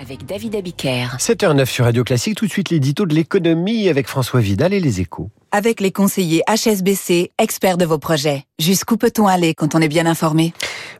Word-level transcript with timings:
avec 0.00 0.24
David 0.26 0.56
Abiker. 0.56 1.16
7h09 1.18 1.66
sur 1.66 1.84
Radio 1.84 2.04
Classique, 2.04 2.36
tout 2.36 2.46
de 2.46 2.50
suite 2.50 2.70
l'édito 2.70 3.06
de 3.06 3.14
l'économie 3.14 3.88
avec 3.88 4.08
François 4.08 4.40
Vidal 4.40 4.72
et 4.72 4.80
les 4.80 5.00
échos. 5.00 5.30
Avec 5.52 5.80
les 5.80 5.92
conseillers 5.92 6.42
HSBC, 6.48 7.32
experts 7.38 7.76
de 7.76 7.84
vos 7.84 7.98
projets. 7.98 8.44
Jusqu'où 8.58 8.96
peut-on 8.96 9.26
aller 9.26 9.54
quand 9.54 9.74
on 9.74 9.80
est 9.80 9.88
bien 9.88 10.06
informé? 10.06 10.52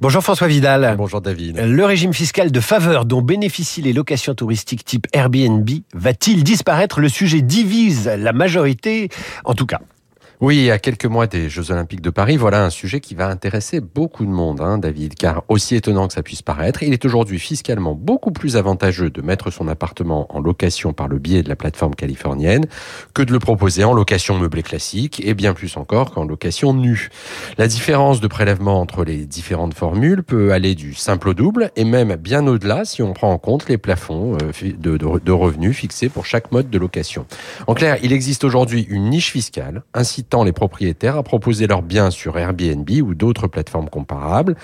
Bonjour 0.00 0.22
François 0.22 0.48
Vidal. 0.48 0.94
Bonjour 0.96 1.20
David. 1.20 1.58
Le 1.58 1.84
régime 1.84 2.14
fiscal 2.14 2.50
de 2.50 2.60
faveur 2.60 3.04
dont 3.04 3.22
bénéficient 3.22 3.82
les 3.82 3.92
locations 3.92 4.34
touristiques 4.34 4.84
type 4.84 5.06
Airbnb 5.12 5.68
va-t-il 5.94 6.44
disparaître? 6.44 7.00
Le 7.00 7.08
sujet 7.08 7.42
divise 7.42 8.06
la 8.08 8.32
majorité, 8.32 9.08
en 9.44 9.54
tout 9.54 9.66
cas. 9.66 9.80
Oui, 10.40 10.70
à 10.70 10.78
quelques 10.78 11.04
mois 11.04 11.26
des 11.26 11.48
Jeux 11.48 11.72
Olympiques 11.72 12.00
de 12.00 12.10
Paris, 12.10 12.36
voilà 12.36 12.64
un 12.64 12.70
sujet 12.70 13.00
qui 13.00 13.16
va 13.16 13.26
intéresser 13.26 13.80
beaucoup 13.80 14.24
de 14.24 14.30
monde, 14.30 14.60
hein, 14.60 14.78
David, 14.78 15.16
car 15.16 15.42
aussi 15.48 15.74
étonnant 15.74 16.06
que 16.06 16.14
ça 16.14 16.22
puisse 16.22 16.42
paraître, 16.42 16.84
il 16.84 16.92
est 16.92 17.04
aujourd'hui 17.04 17.40
fiscalement 17.40 17.96
beaucoup 17.96 18.30
plus 18.30 18.56
avantageux 18.56 19.10
de 19.10 19.20
mettre 19.20 19.50
son 19.50 19.66
appartement 19.66 20.32
en 20.32 20.40
location 20.40 20.92
par 20.92 21.08
le 21.08 21.18
biais 21.18 21.42
de 21.42 21.48
la 21.48 21.56
plateforme 21.56 21.96
californienne 21.96 22.66
que 23.14 23.22
de 23.22 23.32
le 23.32 23.40
proposer 23.40 23.82
en 23.82 23.92
location 23.92 24.38
meublée 24.38 24.62
classique 24.62 25.20
et 25.26 25.34
bien 25.34 25.54
plus 25.54 25.76
encore 25.76 26.12
qu'en 26.12 26.24
location 26.24 26.72
nue. 26.72 27.08
La 27.56 27.66
différence 27.66 28.20
de 28.20 28.28
prélèvement 28.28 28.80
entre 28.80 29.02
les 29.02 29.26
différentes 29.26 29.74
formules 29.74 30.22
peut 30.22 30.52
aller 30.52 30.76
du 30.76 30.94
simple 30.94 31.30
au 31.30 31.34
double 31.34 31.72
et 31.74 31.82
même 31.82 32.14
bien 32.14 32.46
au-delà 32.46 32.84
si 32.84 33.02
on 33.02 33.12
prend 33.12 33.32
en 33.32 33.38
compte 33.38 33.68
les 33.68 33.76
plafonds 33.76 34.38
euh, 34.40 34.72
de, 34.78 35.32
revenus 35.32 35.76
fixés 35.76 36.08
pour 36.08 36.26
chaque 36.26 36.52
mode 36.52 36.70
de 36.70 36.78
location. 36.78 37.26
En 37.66 37.74
clair, 37.74 37.98
il 38.04 38.12
existe 38.12 38.44
aujourd'hui 38.44 38.86
une 38.88 39.10
niche 39.10 39.32
fiscale 39.32 39.82
ainsi 40.34 40.44
les 40.44 40.52
propriétaires 40.52 41.16
à 41.16 41.22
proposer 41.22 41.66
leurs 41.66 41.82
biens 41.82 42.10
sur 42.10 42.38
Airbnb 42.38 42.88
ou 43.02 43.14
d'autres 43.14 43.46
plateformes 43.48 43.88
comparables. 43.88 44.56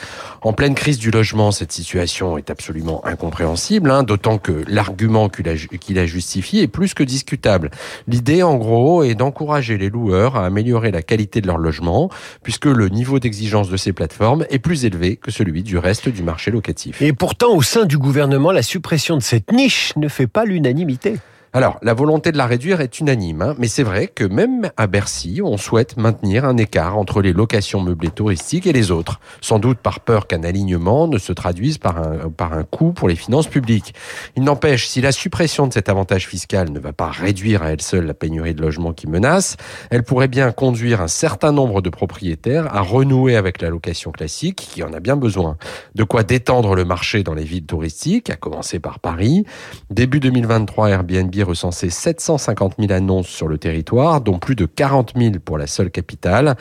En 0.42 0.52
pleine 0.52 0.74
crise 0.74 0.98
du 0.98 1.10
logement, 1.10 1.50
cette 1.50 1.73
situation 1.73 2.38
est 2.38 2.50
absolument 2.50 3.04
incompréhensible, 3.04 3.90
hein, 3.90 4.02
d'autant 4.02 4.38
que 4.38 4.64
l'argument 4.68 5.28
qui 5.28 5.42
la, 5.42 5.54
qui 5.56 5.95
la 5.95 6.06
justifie 6.06 6.60
est 6.60 6.68
plus 6.68 6.95
que 6.95 7.02
discutable. 7.02 7.70
L'idée, 8.09 8.42
en 8.42 8.57
gros, 8.57 9.02
est 9.02 9.15
d'encourager 9.15 9.79
les 9.79 9.90
loueurs 9.90 10.37
à 10.37 10.46
améliorer 10.46 10.90
la 10.90 11.02
qualité 11.02 11.40
de 11.40 11.46
leur 11.46 11.59
logement, 11.59 12.10
puisque 12.42 12.66
le 12.66 12.88
niveau 12.88 13.18
d'exigence 13.18 13.68
de 13.68 13.76
ces 13.76 13.92
plateformes 13.92 14.45
est 14.51 14.59
plus 14.59 14.85
élevé 14.85 15.16
que 15.16 15.30
celui 15.30 15.62
du 15.62 15.79
reste 15.79 16.09
du 16.09 16.23
marché 16.23 16.51
locatif. 16.51 17.01
Et 17.02 17.12
pourtant, 17.12 17.54
au 17.54 17.62
sein 17.62 17.85
du 17.85 17.98
gouvernement, 17.98 18.52
la 18.52 18.62
suppression 18.62 19.16
de 19.16 19.23
cette 19.23 19.52
niche 19.52 19.92
ne 19.96 20.09
fait 20.09 20.26
pas 20.26 20.45
l'unanimité. 20.45 21.16
Alors, 21.57 21.79
la 21.83 21.95
volonté 21.95 22.33
de 22.33 22.37
la 22.37 22.47
réduire 22.47 22.80
est 22.80 22.99
unanime, 22.99 23.41
hein, 23.41 23.55
mais 23.59 23.69
c'est 23.69 23.85
vrai 23.85 24.09
que 24.09 24.24
même 24.24 24.73
à 24.77 24.88
Bercy, 24.88 25.41
on 25.41 25.57
souhaite 25.57 25.97
maintenir 25.97 26.45
un 26.45 26.57
écart 26.57 26.99
entre 26.99 27.23
les 27.23 27.33
locations 27.33 27.80
meublées 27.80 28.10
touristiques 28.10 28.66
et 28.66 28.73
les 28.73 28.91
autres, 28.91 29.21
sans 29.41 29.60
doute 29.60 29.79
par 29.79 30.01
peur 30.01 30.27
qu'un 30.27 30.43
alignement 30.43 31.07
ne 31.07 31.16
se 31.16 31.32
traduise 31.32 31.79
par 31.79 31.99
un, 31.99 32.29
par 32.29 32.55
un 32.55 32.65
coût 32.65 32.93
pour 32.93 33.07
les 33.07 33.15
finances 33.15 33.47
publiques. 33.47 33.95
Il 34.35 34.43
n'empêche, 34.43 34.88
si 34.88 35.01
la 35.01 35.13
suppression 35.13 35.69
de 35.69 35.73
cet 35.73 35.88
avantage 35.88 36.27
fiscal 36.27 36.73
ne 36.73 36.80
va 36.80 36.93
pas 36.93 37.09
réduire 37.09 37.63
à 37.63 37.71
elle 37.71 37.82
seule 37.82 38.07
la 38.07 38.15
pénurie 38.15 38.55
de 38.55 38.60
logements 38.60 38.93
qui 38.93 39.07
menace, 39.07 39.57
elle 39.91 40.02
pourrait 40.02 40.27
bien 40.27 40.51
conduire 40.51 41.01
un 41.01 41.07
certain 41.07 41.52
nombre 41.52 41.82
de 41.82 41.88
propriétaires 41.88 42.75
à 42.75 42.80
renouer 42.80 43.37
avec 43.37 43.63
la 43.63 43.71
location 43.71 44.10
classique, 44.10 44.57
qui 44.57 44.82
en 44.82 44.93
a 44.93 44.99
bien 44.99 45.16
besoin. 45.16 45.57
De 45.95 46.02
quoi 46.02 46.25
détendre 46.25 46.75
le 46.75 46.85
marché 46.85 47.23
dans 47.23 47.35
les 47.35 47.45
villes 47.45 47.66
touristiques, 47.66 48.29
à 48.29 48.35
commencer 48.35 48.80
par 48.80 48.99
Paris. 48.99 49.45
Début 49.88 50.19
2023, 50.19 50.91
Airbnb 50.91 51.43
recensé 51.45 51.90
750 51.90 52.74
000 52.78 52.92
annonces 52.92 53.28
sur 53.28 53.46
le 53.46 53.59
territoire, 53.59 54.20
dont 54.20 54.38
plus 54.38 54.56
de 54.56 54.66
40 54.66 55.12
000 55.16 55.34
pour 55.45 55.59
la 55.59 55.66
seule 55.66 55.90
capitale. 55.90 56.56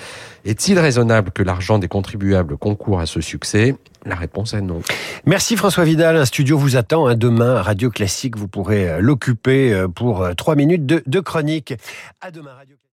Est-il 0.45 0.77
raisonnable 0.77 1.31
que 1.31 1.41
l'argent 1.41 1.79
des 1.79 1.87
contribuables 1.87 2.57
concourt 2.57 2.99
à 2.99 3.05
ce 3.05 3.21
succès? 3.21 3.75
La 4.05 4.15
réponse 4.15 4.53
est 4.53 4.61
non. 4.61 4.81
Merci 5.25 5.55
François 5.55 5.85
Vidal. 5.85 6.17
Un 6.17 6.25
studio 6.25 6.57
vous 6.57 6.75
attend. 6.75 7.07
Hein, 7.07 7.15
demain, 7.15 7.61
Radio 7.61 7.89
Classique, 7.89 8.37
vous 8.37 8.47
pourrez 8.47 9.01
l'occuper 9.01 9.85
pour 9.95 10.27
trois 10.35 10.55
minutes 10.55 10.85
de, 10.85 11.01
de 11.07 11.19
chronique. 11.21 11.73
À 12.21 12.29
demain, 12.29 12.51
Radio 12.53 12.75